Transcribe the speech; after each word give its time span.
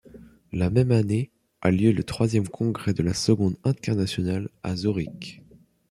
La 0.51 0.71
même 0.71 0.89
année 0.91 1.29
a 1.61 1.69
lieu 1.69 1.91
le 1.91 2.03
troisième 2.03 2.47
Congrès 2.47 2.91
de 2.95 3.03
la 3.03 3.13
Seconde 3.13 3.55
internationale 3.63 4.49
à 4.63 4.75
Zurich. 4.75 5.43